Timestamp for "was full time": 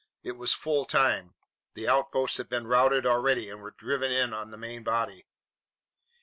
0.31-1.35